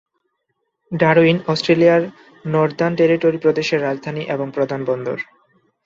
[0.91, 2.01] Darwin অস্ট্রেলিয়ার
[2.45, 5.17] Northern Territory প্রদেশের রাজধানী এবং প্রধান বন্দর।